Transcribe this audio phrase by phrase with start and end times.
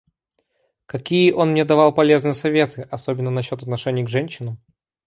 [0.87, 2.87] Какие он мне давал полезные советы...
[2.89, 4.57] особенно насчет отношений к женщинам.